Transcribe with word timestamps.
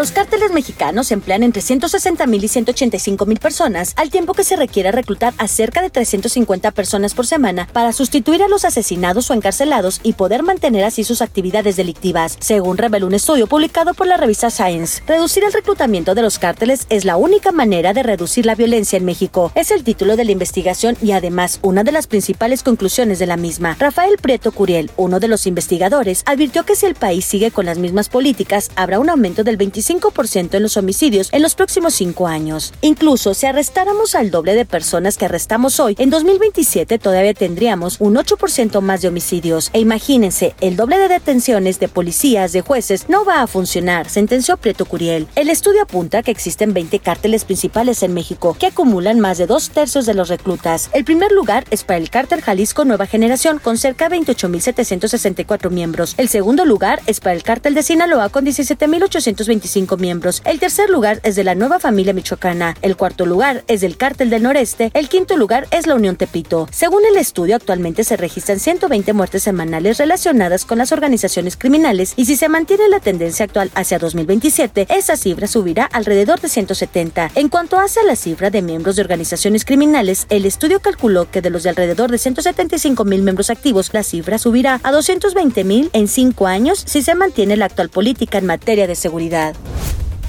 Los 0.00 0.12
cárteles 0.12 0.50
mexicanos 0.50 1.12
emplean 1.12 1.42
entre 1.42 1.60
160 1.60 2.26
mil 2.26 2.42
y 2.42 2.48
185 2.48 3.26
mil 3.26 3.38
personas, 3.38 3.92
al 3.96 4.08
tiempo 4.08 4.32
que 4.32 4.44
se 4.44 4.56
requiere 4.56 4.92
reclutar 4.92 5.34
a 5.36 5.46
cerca 5.46 5.82
de 5.82 5.90
350 5.90 6.70
personas 6.70 7.12
por 7.12 7.26
semana 7.26 7.68
para 7.70 7.92
sustituir 7.92 8.42
a 8.42 8.48
los 8.48 8.64
asesinados 8.64 9.30
o 9.30 9.34
encarcelados 9.34 10.00
y 10.02 10.14
poder 10.14 10.42
mantener 10.42 10.84
así 10.84 11.04
sus 11.04 11.20
actividades 11.20 11.76
delictivas, 11.76 12.38
según 12.40 12.78
reveló 12.78 13.08
un 13.08 13.12
estudio 13.12 13.46
publicado 13.46 13.92
por 13.92 14.06
la 14.06 14.16
revista 14.16 14.48
Science. 14.48 15.02
Reducir 15.06 15.44
el 15.44 15.52
reclutamiento 15.52 16.14
de 16.14 16.22
los 16.22 16.38
cárteles 16.38 16.86
es 16.88 17.04
la 17.04 17.18
única 17.18 17.52
manera 17.52 17.92
de 17.92 18.02
reducir 18.02 18.46
la 18.46 18.54
violencia 18.54 18.96
en 18.96 19.04
México. 19.04 19.52
Es 19.54 19.70
el 19.70 19.84
título 19.84 20.16
de 20.16 20.24
la 20.24 20.32
investigación 20.32 20.96
y 21.02 21.12
además 21.12 21.58
una 21.60 21.84
de 21.84 21.92
las 21.92 22.06
principales 22.06 22.62
conclusiones 22.62 23.18
de 23.18 23.26
la 23.26 23.36
misma. 23.36 23.76
Rafael 23.78 24.16
Prieto 24.16 24.50
Curiel, 24.50 24.90
uno 24.96 25.20
de 25.20 25.28
los 25.28 25.46
investigadores, 25.46 26.22
advirtió 26.24 26.64
que 26.64 26.74
si 26.74 26.86
el 26.86 26.94
país 26.94 27.26
sigue 27.26 27.50
con 27.50 27.66
las 27.66 27.76
mismas 27.76 28.08
políticas, 28.08 28.70
habrá 28.76 28.98
un 28.98 29.10
aumento 29.10 29.44
del 29.44 29.58
25 29.58 29.89
en 29.90 30.62
los 30.62 30.76
homicidios 30.76 31.28
en 31.32 31.42
los 31.42 31.56
próximos 31.56 31.94
cinco 31.94 32.28
años. 32.28 32.72
Incluso 32.80 33.34
si 33.34 33.46
arrestáramos 33.46 34.14
al 34.14 34.30
doble 34.30 34.54
de 34.54 34.64
personas 34.64 35.16
que 35.16 35.24
arrestamos 35.24 35.80
hoy, 35.80 35.96
en 35.98 36.10
2027 36.10 36.98
todavía 36.98 37.34
tendríamos 37.34 37.96
un 37.98 38.14
8% 38.14 38.80
más 38.82 39.02
de 39.02 39.08
homicidios. 39.08 39.70
E 39.72 39.80
imagínense, 39.80 40.54
el 40.60 40.76
doble 40.76 40.96
de 40.98 41.08
detenciones 41.08 41.80
de 41.80 41.88
policías, 41.88 42.52
de 42.52 42.60
jueces, 42.60 43.08
no 43.08 43.24
va 43.24 43.42
a 43.42 43.46
funcionar, 43.48 44.08
sentenció 44.08 44.56
Prieto 44.56 44.84
Curiel. 44.84 45.26
El 45.34 45.50
estudio 45.50 45.82
apunta 45.82 46.22
que 46.22 46.30
existen 46.30 46.72
20 46.72 47.00
cárteles 47.00 47.44
principales 47.44 48.04
en 48.04 48.14
México 48.14 48.56
que 48.58 48.66
acumulan 48.66 49.18
más 49.18 49.38
de 49.38 49.46
dos 49.46 49.70
tercios 49.70 50.06
de 50.06 50.14
los 50.14 50.28
reclutas. 50.28 50.88
El 50.92 51.04
primer 51.04 51.32
lugar 51.32 51.64
es 51.70 51.82
para 51.82 51.98
el 51.98 52.10
cártel 52.10 52.42
Jalisco 52.42 52.84
Nueva 52.84 53.06
Generación 53.06 53.58
con 53.58 53.76
cerca 53.76 54.08
de 54.08 54.18
28.764 54.18 55.70
miembros. 55.70 56.14
El 56.16 56.28
segundo 56.28 56.64
lugar 56.64 57.00
es 57.06 57.18
para 57.18 57.34
el 57.34 57.42
cártel 57.42 57.74
de 57.74 57.82
Sinaloa 57.82 58.28
con 58.28 58.46
17.825 58.46 59.69
miembros. 59.98 60.42
El 60.44 60.58
tercer 60.58 60.90
lugar 60.90 61.20
es 61.22 61.36
de 61.36 61.44
la 61.44 61.54
nueva 61.54 61.78
familia 61.78 62.12
michoacana. 62.12 62.76
El 62.82 62.96
cuarto 62.96 63.26
lugar 63.26 63.64
es 63.66 63.80
del 63.80 63.96
cártel 63.96 64.30
del 64.30 64.42
noreste. 64.42 64.90
El 64.94 65.08
quinto 65.08 65.36
lugar 65.36 65.66
es 65.70 65.86
la 65.86 65.94
Unión 65.94 66.16
Tepito. 66.16 66.68
Según 66.72 67.04
el 67.04 67.16
estudio, 67.16 67.56
actualmente 67.56 68.04
se 68.04 68.16
registran 68.16 68.58
120 68.58 69.12
muertes 69.12 69.42
semanales 69.42 69.98
relacionadas 69.98 70.64
con 70.64 70.78
las 70.78 70.92
organizaciones 70.92 71.56
criminales 71.56 72.14
y 72.16 72.24
si 72.24 72.36
se 72.36 72.48
mantiene 72.48 72.88
la 72.88 73.00
tendencia 73.00 73.44
actual 73.44 73.70
hacia 73.74 73.98
2027, 73.98 74.86
esa 74.90 75.16
cifra 75.16 75.46
subirá 75.46 75.84
alrededor 75.84 76.40
de 76.40 76.48
170. 76.48 77.32
En 77.34 77.48
cuanto 77.48 77.78
a 77.78 77.86
la 78.06 78.16
cifra 78.16 78.50
de 78.50 78.62
miembros 78.62 78.96
de 78.96 79.02
organizaciones 79.02 79.64
criminales, 79.64 80.26
el 80.30 80.46
estudio 80.46 80.80
calculó 80.80 81.30
que 81.30 81.42
de 81.42 81.50
los 81.50 81.62
de 81.62 81.70
alrededor 81.70 82.10
de 82.10 82.18
175 82.18 83.04
mil 83.04 83.22
miembros 83.22 83.50
activos, 83.50 83.90
la 83.92 84.02
cifra 84.02 84.38
subirá 84.38 84.80
a 84.82 84.92
220 84.92 85.64
mil 85.64 85.90
en 85.92 86.08
cinco 86.08 86.46
años 86.46 86.82
si 86.86 87.02
se 87.02 87.14
mantiene 87.14 87.56
la 87.56 87.66
actual 87.66 87.90
política 87.90 88.38
en 88.38 88.46
materia 88.46 88.86
de 88.86 88.94
seguridad. 88.94 89.54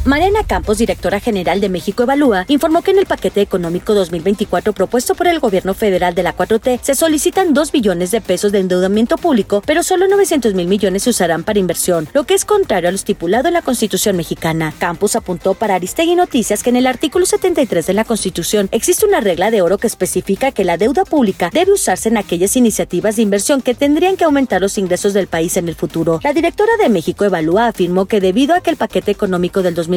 Mariana 0.04 0.44
Campos, 0.44 0.80
directora 0.80 1.20
general 1.20 1.62
de 1.62 1.70
México 1.70 2.02
Evalúa, 2.02 2.46
informó 2.48 2.82
que 2.82 2.90
en 2.90 2.98
el 2.98 3.06
paquete 3.06 3.40
económico 3.40 3.94
2024 3.94 4.74
propuesto 4.74 5.14
por 5.14 5.28
el 5.28 5.40
gobierno 5.40 5.76
federal 5.76 6.16
de 6.16 6.24
la 6.24 6.36
4T 6.36 6.80
se 6.82 6.96
solicitan 6.96 7.54
2 7.54 7.72
billones 7.72 8.10
de 8.10 8.20
pesos 8.20 8.52
de 8.52 8.58
endeudamiento 8.58 9.18
público, 9.18 9.62
pero 9.64 9.84
solo 9.84 10.08
900 10.08 10.56
mil 10.56 10.68
millones 10.68 11.04
se 11.04 11.12
usarán 11.12 11.44
para 11.44 11.60
inversión, 11.60 12.08
lo 12.14 12.24
que 12.24 12.34
es 12.34 12.46
contrario 12.46 12.90
a 12.90 12.92
lo 12.92 12.96
estipulado 12.96 13.48
en 13.48 13.54
la 13.54 13.62
Constitución 13.62 14.18
mexicana. 14.18 14.74
Campos 14.80 15.16
apuntó 15.16 15.54
para 15.54 15.76
Aristegui 15.76 16.16
Noticias 16.16 16.64
que 16.64 16.72
en 16.72 16.78
el 16.78 16.88
artículo 16.88 17.28
73 17.28 17.86
de 17.86 17.94
la 17.94 18.04
Constitución 18.04 18.70
existe 18.72 19.06
una 19.06 19.20
regla 19.20 19.52
de 19.52 19.62
oro 19.62 19.78
que 19.78 19.86
especifica 19.86 20.52
que 20.52 20.66
la 20.66 20.78
deuda 20.78 21.06
pública 21.06 21.52
debe 21.54 21.74
usarse 21.74 22.10
en 22.10 22.18
aquellas 22.18 22.56
iniciativas 22.56 23.18
de 23.18 23.22
inversión 23.22 23.62
que 23.62 23.76
tendrían 23.76 24.18
que 24.18 24.24
aumentar 24.24 24.62
los 24.62 24.80
ingresos 24.80 25.14
del 25.14 25.28
país 25.28 25.58
en 25.58 25.70
el 25.70 25.76
futuro. 25.76 26.20
La 26.24 26.34
directora 26.34 26.72
de 26.82 26.90
México 26.90 27.24
Evalúa 27.24 27.68
afirmó 27.68 28.08
que 28.08 28.20
debido 28.20 28.56
a 28.56 28.62
que 28.62 28.72
el 28.72 28.78
paquete 28.78 29.12
económico 29.12 29.62
del 29.62 29.76
2024 29.76 29.91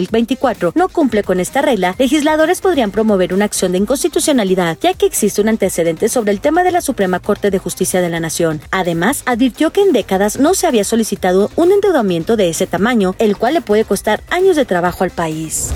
no 0.75 0.89
cumple 0.89 1.23
con 1.23 1.41
esta 1.41 1.63
regla, 1.63 1.95
legisladores 1.99 2.61
podrían 2.61 2.91
promover 2.91 3.33
una 3.33 3.45
acción 3.45 3.73
de 3.73 3.79
inconstitucionalidad, 3.79 4.77
ya 4.81 4.95
que 4.95 5.07
existe 5.07 5.41
un 5.41 5.49
antecedente 5.49 6.09
sobre 6.09 6.33
el 6.33 6.41
tema 6.41 6.65
de 6.65 6.73
la 6.73 6.81
Suprema 6.81 7.21
Corte 7.21 7.51
de 7.51 7.59
Justicia 7.59 8.01
de 8.01 8.11
la 8.11 8.21
Nación. 8.21 8.61
Además, 8.71 9.23
advirtió 9.27 9.71
que 9.71 9.83
en 9.83 9.93
décadas 9.93 10.39
no 10.39 10.55
se 10.55 10.67
había 10.67 10.85
solicitado 10.85 11.51
un 11.57 11.73
endeudamiento 11.73 12.37
de 12.37 12.49
ese 12.49 12.67
tamaño, 12.67 13.15
el 13.19 13.37
cual 13.37 13.55
le 13.55 13.61
puede 13.61 13.85
costar 13.85 14.23
años 14.31 14.57
de 14.57 14.65
trabajo 14.65 15.05
al 15.05 15.11
país. 15.11 15.73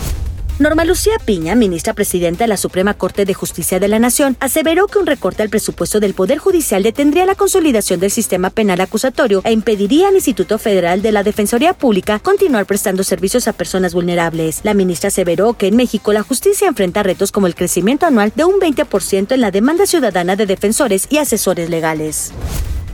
Norma 0.58 0.84
Lucía 0.84 1.12
Piña, 1.24 1.54
ministra 1.54 1.94
presidenta 1.94 2.42
de 2.42 2.48
la 2.48 2.56
Suprema 2.56 2.94
Corte 2.94 3.24
de 3.24 3.32
Justicia 3.32 3.78
de 3.78 3.86
la 3.86 4.00
Nación, 4.00 4.36
aseveró 4.40 4.88
que 4.88 4.98
un 4.98 5.06
recorte 5.06 5.44
al 5.44 5.50
presupuesto 5.50 6.00
del 6.00 6.14
Poder 6.14 6.38
Judicial 6.38 6.82
detendría 6.82 7.26
la 7.26 7.36
consolidación 7.36 8.00
del 8.00 8.10
sistema 8.10 8.50
penal 8.50 8.80
acusatorio 8.80 9.40
e 9.44 9.52
impediría 9.52 10.08
al 10.08 10.16
Instituto 10.16 10.58
Federal 10.58 11.00
de 11.00 11.12
la 11.12 11.22
Defensoría 11.22 11.74
Pública 11.74 12.18
continuar 12.18 12.66
prestando 12.66 13.04
servicios 13.04 13.46
a 13.46 13.52
personas 13.52 13.94
vulnerables. 13.94 14.58
La 14.64 14.74
ministra 14.74 15.08
aseveró 15.08 15.52
que 15.52 15.68
en 15.68 15.76
México 15.76 16.12
la 16.12 16.24
justicia 16.24 16.66
enfrenta 16.66 17.04
retos 17.04 17.30
como 17.30 17.46
el 17.46 17.54
crecimiento 17.54 18.06
anual 18.06 18.32
de 18.34 18.44
un 18.44 18.58
20% 18.58 19.30
en 19.30 19.40
la 19.40 19.52
demanda 19.52 19.86
ciudadana 19.86 20.34
de 20.34 20.46
defensores 20.46 21.06
y 21.08 21.18
asesores 21.18 21.70
legales. 21.70 22.32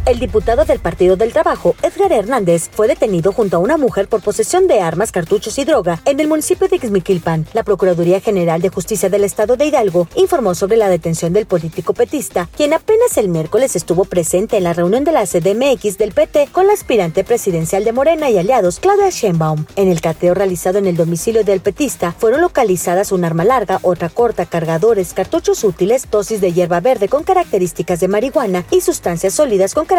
El 0.06 0.18
diputado 0.18 0.66
del 0.66 0.80
Partido 0.80 1.16
del 1.16 1.32
Trabajo, 1.32 1.76
Edgar 1.82 2.12
Hernández, 2.12 2.68
fue 2.70 2.86
detenido 2.86 3.32
junto 3.32 3.56
a 3.56 3.60
una 3.60 3.78
mujer 3.78 4.06
por 4.06 4.20
posesión 4.20 4.66
de 4.66 4.80
armas, 4.80 5.12
cartuchos 5.12 5.58
y 5.58 5.64
droga 5.64 6.02
en 6.04 6.20
el 6.20 6.28
municipio 6.28 6.68
de 6.68 6.76
Ixmiquilpan. 6.76 7.46
La 7.54 7.62
Procuraduría 7.62 8.20
General 8.20 8.60
de 8.60 8.68
Justicia 8.68 9.08
del 9.08 9.24
Estado 9.24 9.56
de 9.56 9.64
Hidalgo 9.64 10.06
informó 10.14 10.54
sobre 10.54 10.76
la 10.76 10.90
detención 10.90 11.32
del 11.32 11.46
político 11.46 11.94
petista, 11.94 12.50
quien 12.54 12.74
apenas 12.74 13.16
el 13.16 13.30
miércoles 13.30 13.76
estuvo 13.76 14.04
presente 14.04 14.58
en 14.58 14.64
la 14.64 14.74
reunión 14.74 15.04
de 15.04 15.12
la 15.12 15.24
CDMX 15.24 15.96
del 15.96 16.12
PT 16.12 16.48
con 16.52 16.66
la 16.66 16.74
aspirante 16.74 17.24
presidencial 17.24 17.82
de 17.82 17.92
Morena 17.92 18.28
y 18.28 18.36
aliados, 18.36 18.80
Claudia 18.80 19.08
Sheinbaum. 19.08 19.64
En 19.76 19.88
el 19.88 20.02
cateo 20.02 20.34
realizado 20.34 20.76
en 20.76 20.86
el 20.86 20.98
domicilio 20.98 21.44
del 21.44 21.62
petista, 21.62 22.12
fueron 22.12 22.42
localizadas 22.42 23.10
un 23.10 23.24
arma 23.24 23.44
larga, 23.44 23.78
otra 23.80 24.10
corta, 24.10 24.44
cargadores, 24.44 25.14
cartuchos 25.14 25.64
útiles, 25.64 26.10
dosis 26.10 26.42
de 26.42 26.52
hierba 26.52 26.80
verde 26.80 27.08
con 27.08 27.22
características 27.22 28.00
de 28.00 28.08
marihuana 28.08 28.66
y 28.70 28.82
sustancias 28.82 29.32
sólidas 29.32 29.72
con 29.72 29.86
características 29.86 29.93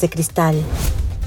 de 0.00 0.08
cristal. 0.08 0.54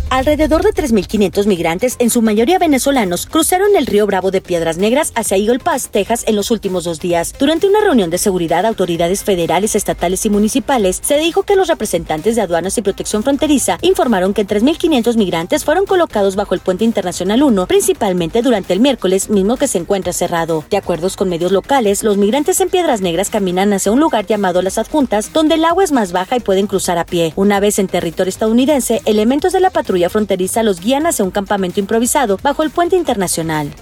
Alrededor 0.10 0.64
de 0.64 0.70
3.500 0.70 1.48
migrantes, 1.48 1.98
en 2.00 2.10
su 2.10 2.22
mayoría 2.22 2.60
venezolanos, 2.60 3.26
cruzaron 3.26 3.76
el 3.76 3.86
río 3.86 4.08
Bravo 4.08 4.32
de 4.32 4.40
Piedras 4.40 4.78
Negras 4.78 5.12
hacia 5.16 5.36
Eagle 5.36 5.60
Pass, 5.60 5.90
Texas, 5.90 6.24
en 6.28 6.38
los 6.38 6.50
últimos 6.50 6.86
dos 6.86 7.02
días. 7.02 7.34
Durante 7.38 7.68
una 7.68 7.82
reunión 7.82 8.10
de 8.10 8.18
seguridad, 8.18 8.66
autoridades 8.66 9.26
federales, 9.26 9.76
estatales 9.76 10.26
y 10.26 10.30
municipales, 10.30 11.02
se 11.04 11.18
dijo 11.18 11.44
que 11.44 11.58
los 11.58 11.68
representantes 11.68 12.38
de 12.38 12.42
aduanas 12.42 12.78
y 12.78 12.82
protección 12.82 13.22
fronteriza 13.22 13.80
informaron 13.82 14.34
que 14.34 14.48
3.500 14.48 15.18
migrantes 15.18 15.66
fueron 15.66 15.86
colocados 15.86 16.38
bajo 16.38 16.54
el 16.54 16.62
puente 16.62 16.86
internacional 16.86 17.44
1, 17.44 17.68
principalmente 17.68 18.42
durante 18.42 18.72
el 18.72 18.80
miércoles, 18.80 19.30
mismo 19.30 19.58
que 19.58 19.68
se 19.68 19.78
encuentra 19.78 20.14
cerrado. 20.14 20.64
De 20.70 20.78
acuerdo 20.78 21.10
con 21.18 21.28
medios 21.28 21.52
locales, 21.52 22.04
los 22.04 22.16
migrantes 22.16 22.62
en 22.62 22.70
Piedras 22.70 23.02
Negras 23.02 23.30
caminan 23.30 23.74
hacia 23.74 23.92
un 23.92 24.00
lugar 24.00 24.26
llamado 24.26 24.62
Las 24.62 24.78
Adjuntas, 24.78 25.34
donde 25.34 25.56
el 25.56 25.66
agua 25.66 25.84
es 25.84 25.92
más 25.92 26.14
baja 26.14 26.38
y 26.38 26.40
pueden 26.40 26.68
cruzar 26.68 26.98
a 26.98 27.06
pie. 27.06 27.34
Una 27.36 27.60
vez 27.60 27.78
en 27.78 27.88
territorio 27.88 28.30
estadounidense, 28.30 29.02
elementos 29.06 29.52
de 29.52 29.60
la 29.60 29.70
patrulla 29.70 29.97
fronteriza 30.10 30.64
los 30.64 30.80
guían 30.80 31.08
hacia 31.08 31.26
un 31.26 31.32
campamento 31.32 31.80
improvisado 31.80 32.38
bajo 32.42 32.64
el 32.64 32.70
puente 32.70 32.96
internacional. 32.96 33.74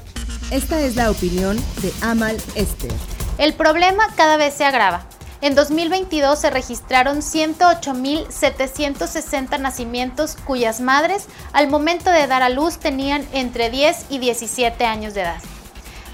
Esta 0.51 0.79
es 0.79 0.95
la 0.95 1.11
opinión 1.11 1.57
de 1.81 1.91
Amal 2.01 2.37
Esther. 2.55 2.93
El 3.37 3.53
problema 3.53 4.07
cada 4.15 4.37
vez 4.37 4.53
se 4.53 4.63
agrava. 4.63 5.05
En 5.41 5.53
2022 5.53 6.39
se 6.39 6.49
registraron 6.49 7.17
108.760 7.17 9.59
nacimientos 9.59 10.37
cuyas 10.45 10.79
madres 10.81 11.25
al 11.51 11.67
momento 11.67 12.09
de 12.09 12.25
dar 12.27 12.41
a 12.41 12.47
luz 12.49 12.77
tenían 12.77 13.27
entre 13.33 13.69
10 13.69 14.05
y 14.09 14.19
17 14.19 14.85
años 14.85 15.13
de 15.13 15.19
edad. 15.21 15.41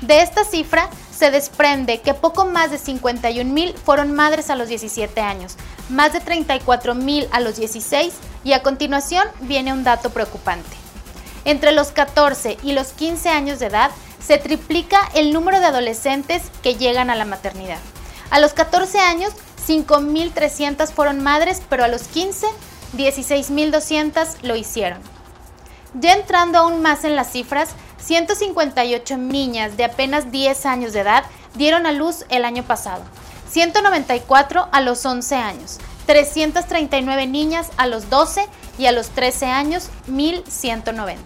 De 0.01 0.21
esta 0.21 0.43
cifra 0.43 0.89
se 1.15 1.29
desprende 1.29 2.01
que 2.01 2.15
poco 2.15 2.45
más 2.45 2.71
de 2.71 2.79
51.000 2.79 3.75
fueron 3.75 4.13
madres 4.13 4.49
a 4.49 4.55
los 4.55 4.67
17 4.67 5.21
años, 5.21 5.55
más 5.91 6.13
de 6.13 6.21
34.000 6.21 7.27
a 7.31 7.39
los 7.39 7.57
16 7.57 8.13
y 8.43 8.53
a 8.53 8.63
continuación 8.63 9.27
viene 9.41 9.73
un 9.73 9.83
dato 9.83 10.09
preocupante. 10.09 10.69
Entre 11.45 11.71
los 11.71 11.91
14 11.91 12.57
y 12.63 12.73
los 12.73 12.93
15 12.93 13.29
años 13.29 13.59
de 13.59 13.67
edad 13.67 13.91
se 14.19 14.37
triplica 14.37 14.99
el 15.13 15.33
número 15.33 15.59
de 15.59 15.65
adolescentes 15.65 16.43
que 16.61 16.75
llegan 16.75 17.09
a 17.09 17.15
la 17.15 17.25
maternidad. 17.25 17.79
A 18.29 18.39
los 18.39 18.53
14 18.53 18.99
años, 18.99 19.33
5.300 19.67 20.91
fueron 20.91 21.21
madres, 21.21 21.61
pero 21.69 21.83
a 21.83 21.87
los 21.87 22.03
15, 22.03 22.47
16.200 22.95 24.41
lo 24.43 24.55
hicieron. 24.55 24.99
Ya 25.93 26.13
entrando 26.13 26.59
aún 26.59 26.81
más 26.81 27.03
en 27.03 27.15
las 27.15 27.31
cifras, 27.31 27.69
158 28.01 29.17
niñas 29.17 29.77
de 29.77 29.83
apenas 29.83 30.31
10 30.31 30.65
años 30.65 30.93
de 30.93 31.01
edad 31.01 31.25
dieron 31.55 31.85
a 31.85 31.91
luz 31.91 32.25
el 32.29 32.45
año 32.45 32.63
pasado, 32.63 33.03
194 33.51 34.69
a 34.71 34.79
los 34.79 35.05
11 35.05 35.35
años, 35.35 35.77
339 36.05 37.27
niñas 37.27 37.69
a 37.75 37.85
los 37.85 38.09
12 38.09 38.47
y 38.77 38.85
a 38.85 38.93
los 38.93 39.09
13 39.09 39.47
años 39.47 39.89
1190. 40.07 41.21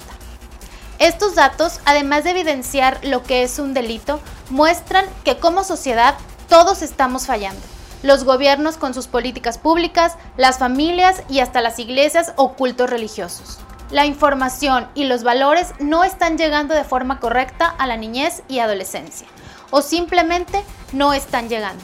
Estos 0.98 1.36
datos, 1.36 1.82
además 1.86 2.24
de 2.24 2.32
evidenciar 2.32 3.00
lo 3.04 3.22
que 3.22 3.44
es 3.44 3.60
un 3.60 3.76
delito, 3.76 4.20
muestran 4.50 5.06
que 5.24 5.38
como 5.38 5.64
sociedad 5.64 6.16
todos 6.50 6.82
estamos 6.82 7.28
fallando. 7.28 7.62
los 8.04 8.24
gobiernos 8.24 8.78
con 8.78 8.94
sus 8.94 9.08
políticas 9.08 9.58
públicas, 9.58 10.16
las 10.38 10.60
familias 10.60 11.24
y 11.28 11.40
hasta 11.40 11.62
las 11.62 11.80
iglesias 11.80 12.34
o 12.36 12.54
cultos 12.54 12.88
religiosos. 12.88 13.58
La 13.90 14.06
información 14.06 14.88
y 14.94 15.06
los 15.06 15.24
valores 15.24 15.74
no 15.80 16.04
están 16.04 16.38
llegando 16.38 16.76
de 16.76 16.84
forma 16.84 17.20
correcta 17.20 17.68
a 17.68 17.88
la 17.88 17.98
niñez 17.98 18.44
y 18.48 18.60
adolescencia, 18.60 19.28
o 19.72 19.82
simplemente 19.82 20.64
no 20.92 21.14
están 21.14 21.50
llegando. 21.50 21.84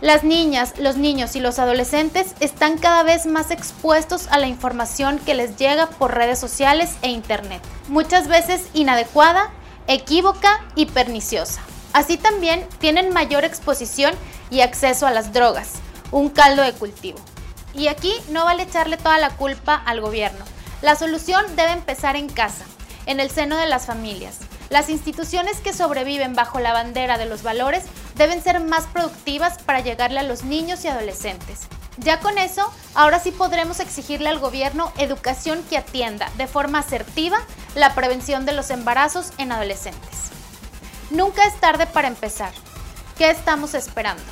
Las 0.00 0.22
niñas, 0.22 0.74
los 0.78 0.96
niños 0.96 1.34
y 1.34 1.40
los 1.40 1.58
adolescentes 1.58 2.34
están 2.38 2.78
cada 2.78 3.02
vez 3.02 3.26
más 3.26 3.50
expuestos 3.50 4.28
a 4.30 4.38
la 4.38 4.46
información 4.46 5.18
que 5.18 5.34
les 5.34 5.56
llega 5.56 5.88
por 5.88 6.14
redes 6.14 6.38
sociales 6.38 6.90
e 7.02 7.08
internet, 7.08 7.60
muchas 7.88 8.28
veces 8.28 8.68
inadecuada, 8.74 9.50
equívoca 9.88 10.64
y 10.76 10.86
perniciosa. 10.86 11.60
Así 11.92 12.16
también 12.16 12.64
tienen 12.78 13.12
mayor 13.12 13.44
exposición 13.44 14.14
y 14.50 14.60
acceso 14.60 15.04
a 15.04 15.10
las 15.10 15.32
drogas, 15.32 15.72
un 16.12 16.28
caldo 16.28 16.62
de 16.62 16.74
cultivo. 16.74 17.18
Y 17.74 17.88
aquí 17.88 18.12
no 18.30 18.44
vale 18.44 18.62
echarle 18.62 18.98
toda 18.98 19.18
la 19.18 19.30
culpa 19.30 19.74
al 19.74 20.00
gobierno. 20.00 20.44
La 20.80 20.94
solución 20.94 21.44
debe 21.56 21.72
empezar 21.72 22.14
en 22.14 22.28
casa, 22.28 22.64
en 23.06 23.18
el 23.18 23.30
seno 23.30 23.56
de 23.56 23.66
las 23.66 23.86
familias. 23.86 24.38
Las 24.70 24.90
instituciones 24.90 25.60
que 25.60 25.72
sobreviven 25.72 26.34
bajo 26.34 26.60
la 26.60 26.72
bandera 26.72 27.16
de 27.16 27.24
los 27.24 27.42
valores 27.42 27.84
deben 28.16 28.42
ser 28.42 28.60
más 28.60 28.86
productivas 28.86 29.58
para 29.62 29.80
llegarle 29.80 30.20
a 30.20 30.24
los 30.24 30.44
niños 30.44 30.84
y 30.84 30.88
adolescentes. 30.88 31.68
Ya 31.96 32.20
con 32.20 32.38
eso, 32.38 32.70
ahora 32.94 33.18
sí 33.18 33.32
podremos 33.32 33.80
exigirle 33.80 34.28
al 34.28 34.38
gobierno 34.38 34.92
educación 34.98 35.64
que 35.68 35.78
atienda 35.78 36.30
de 36.36 36.46
forma 36.46 36.78
asertiva 36.80 37.38
la 37.74 37.94
prevención 37.94 38.44
de 38.46 38.52
los 38.52 38.70
embarazos 38.70 39.32
en 39.38 39.52
adolescentes. 39.52 40.30
Nunca 41.10 41.44
es 41.46 41.58
tarde 41.58 41.86
para 41.86 42.08
empezar. 42.08 42.52
¿Qué 43.16 43.30
estamos 43.30 43.74
esperando? 43.74 44.22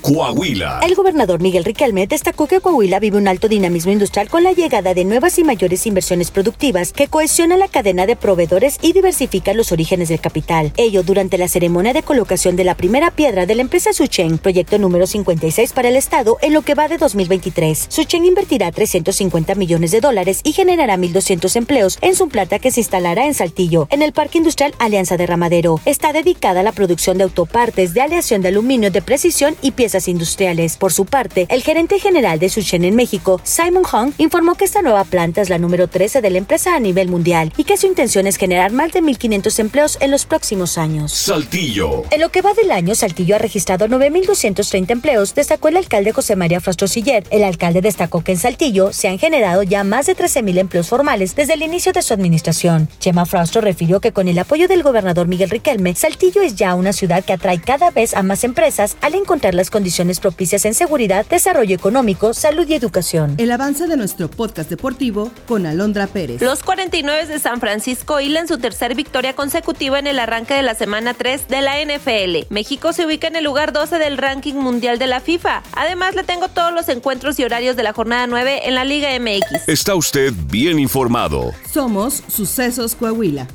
Coahuila. 0.00 0.80
El 0.82 0.94
gobernador 0.94 1.40
Miguel 1.40 1.64
Riquelme 1.64 2.06
destacó 2.06 2.46
que 2.46 2.60
Coahuila 2.60 2.98
vive 2.98 3.18
un 3.18 3.28
alto 3.28 3.48
dinamismo 3.48 3.92
industrial 3.92 4.28
con 4.28 4.42
la 4.42 4.52
llegada 4.52 4.94
de 4.94 5.04
nuevas 5.04 5.38
y 5.38 5.44
mayores 5.44 5.86
inversiones 5.86 6.30
productivas 6.30 6.92
que 6.92 7.08
cohesionan 7.08 7.58
la 7.58 7.68
cadena 7.68 8.06
de 8.06 8.16
proveedores 8.16 8.78
y 8.80 8.92
diversifican 8.92 9.56
los 9.56 9.72
orígenes 9.72 10.08
del 10.08 10.20
capital. 10.20 10.72
Ello 10.76 11.02
durante 11.02 11.38
la 11.38 11.48
ceremonia 11.48 11.92
de 11.92 12.02
colocación 12.02 12.56
de 12.56 12.64
la 12.64 12.76
primera 12.76 13.10
piedra 13.10 13.44
de 13.44 13.54
la 13.54 13.62
empresa 13.62 13.92
Suchen, 13.92 14.38
proyecto 14.38 14.78
número 14.78 15.06
56 15.06 15.72
para 15.74 15.90
el 15.90 15.96
Estado 15.96 16.38
en 16.40 16.54
lo 16.54 16.62
que 16.62 16.74
va 16.74 16.88
de 16.88 16.96
2023. 16.96 17.86
Suchen 17.88 18.24
invertirá 18.24 18.72
350 18.72 19.54
millones 19.54 19.90
de 19.90 20.00
dólares 20.00 20.40
y 20.44 20.52
generará 20.52 20.96
1.200 20.96 21.54
empleos 21.56 21.98
en 22.00 22.16
su 22.16 22.28
planta 22.28 22.58
que 22.58 22.70
se 22.70 22.80
instalará 22.80 23.26
en 23.26 23.34
Saltillo, 23.34 23.86
en 23.90 24.02
el 24.02 24.12
Parque 24.12 24.38
Industrial 24.38 24.74
Alianza 24.78 25.18
de 25.18 25.26
Ramadero. 25.26 25.78
Está 25.84 26.12
dedicada 26.12 26.60
a 26.60 26.62
la 26.62 26.72
producción 26.72 27.18
de 27.18 27.24
autopartes 27.24 27.92
de 27.92 28.00
aleación 28.00 28.40
de 28.40 28.48
aluminio 28.48 28.90
de 28.90 29.02
precisión 29.02 29.56
y 29.60 29.72
piezas 29.72 29.89
industriales. 30.08 30.76
Por 30.76 30.92
su 30.92 31.04
parte, 31.04 31.46
el 31.48 31.62
gerente 31.62 31.98
general 31.98 32.38
de 32.38 32.48
Suchen 32.48 32.84
en 32.84 32.96
México, 32.96 33.40
Simon 33.44 33.84
Hong, 33.84 34.12
informó 34.18 34.54
que 34.54 34.64
esta 34.64 34.82
nueva 34.82 35.04
planta 35.04 35.40
es 35.40 35.48
la 35.48 35.58
número 35.58 35.88
13 35.88 36.20
de 36.20 36.30
la 36.30 36.38
empresa 36.38 36.74
a 36.74 36.80
nivel 36.80 37.08
mundial 37.08 37.52
y 37.56 37.64
que 37.64 37.76
su 37.76 37.86
intención 37.86 38.26
es 38.26 38.36
generar 38.36 38.72
más 38.72 38.92
de 38.92 39.02
1.500 39.02 39.58
empleos 39.58 39.98
en 40.00 40.10
los 40.10 40.24
próximos 40.26 40.78
años. 40.78 41.12
Saltillo. 41.12 42.04
En 42.10 42.20
lo 42.20 42.30
que 42.30 42.42
va 42.42 42.54
del 42.54 42.70
año, 42.70 42.94
Saltillo 42.94 43.36
ha 43.36 43.38
registrado 43.38 43.86
9.230 43.86 44.90
empleos, 44.90 45.34
destacó 45.34 45.68
el 45.68 45.76
alcalde 45.76 46.12
José 46.12 46.36
María 46.36 46.60
Frastro 46.60 46.88
Siller. 46.88 47.24
El 47.30 47.44
alcalde 47.44 47.80
destacó 47.80 48.22
que 48.22 48.32
en 48.32 48.38
Saltillo 48.38 48.92
se 48.92 49.08
han 49.08 49.18
generado 49.18 49.62
ya 49.62 49.84
más 49.84 50.06
de 50.06 50.16
13.000 50.16 50.58
empleos 50.58 50.88
formales 50.88 51.34
desde 51.34 51.54
el 51.54 51.62
inicio 51.62 51.92
de 51.92 52.02
su 52.02 52.14
administración. 52.14 52.88
Chema 52.98 53.26
Frastro 53.26 53.60
refirió 53.60 54.00
que 54.00 54.12
con 54.12 54.28
el 54.28 54.38
apoyo 54.38 54.68
del 54.68 54.82
gobernador 54.82 55.26
Miguel 55.26 55.50
Riquelme, 55.50 55.94
Saltillo 55.94 56.42
es 56.42 56.56
ya 56.56 56.74
una 56.74 56.92
ciudad 56.92 57.24
que 57.24 57.32
atrae 57.32 57.60
cada 57.60 57.90
vez 57.90 58.14
a 58.14 58.22
más 58.22 58.44
empresas 58.44 58.96
al 59.00 59.14
encontrar 59.14 59.54
las 59.54 59.70
condiciones 59.80 60.20
propicias 60.20 60.66
en 60.66 60.74
seguridad, 60.74 61.24
desarrollo 61.24 61.74
económico, 61.74 62.34
salud 62.34 62.68
y 62.68 62.74
educación. 62.74 63.34
El 63.38 63.50
avance 63.50 63.86
de 63.86 63.96
nuestro 63.96 64.30
podcast 64.30 64.68
deportivo 64.68 65.30
con 65.48 65.64
Alondra 65.64 66.06
Pérez. 66.06 66.42
Los 66.42 66.62
49 66.62 67.24
de 67.24 67.38
San 67.38 67.60
Francisco 67.60 68.20
hilan 68.20 68.46
su 68.46 68.58
tercer 68.58 68.94
victoria 68.94 69.34
consecutiva 69.34 69.98
en 69.98 70.06
el 70.06 70.18
arranque 70.18 70.52
de 70.52 70.60
la 70.60 70.74
semana 70.74 71.14
3 71.14 71.48
de 71.48 71.62
la 71.62 71.82
NFL. 71.82 72.52
México 72.52 72.92
se 72.92 73.06
ubica 73.06 73.28
en 73.28 73.36
el 73.36 73.44
lugar 73.44 73.72
12 73.72 73.98
del 73.98 74.18
ranking 74.18 74.56
mundial 74.56 74.98
de 74.98 75.06
la 75.06 75.20
FIFA. 75.20 75.62
Además, 75.72 76.14
le 76.14 76.24
tengo 76.24 76.48
todos 76.48 76.74
los 76.74 76.90
encuentros 76.90 77.38
y 77.38 77.44
horarios 77.44 77.74
de 77.74 77.82
la 77.82 77.94
jornada 77.94 78.26
9 78.26 78.68
en 78.68 78.74
la 78.74 78.84
Liga 78.84 79.08
MX. 79.18 79.66
Está 79.66 79.94
usted 79.94 80.34
bien 80.50 80.78
informado. 80.78 81.54
Somos 81.72 82.22
Sucesos 82.28 82.94
Coahuila. 82.94 83.46